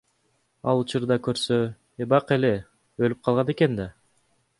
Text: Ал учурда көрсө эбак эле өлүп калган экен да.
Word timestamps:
Ал 0.71 0.79
учурда 0.85 1.17
көрсө 1.27 1.59
эбак 2.05 2.33
эле 2.37 2.51
өлүп 3.09 3.21
калган 3.29 3.53
экен 3.55 3.77
да. 3.83 3.87